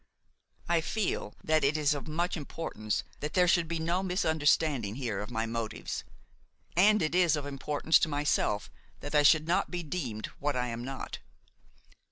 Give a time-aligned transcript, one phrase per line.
[0.67, 5.29] I feel that is of much importance that there should be no misunderstanding here of
[5.29, 6.03] my motives,
[6.75, 10.69] and it is of importance to myself that I should not be deemed what I
[10.69, 11.19] am not.